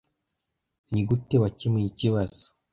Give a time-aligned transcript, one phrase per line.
[0.91, 2.43] Nigute wakemuye ikibazo?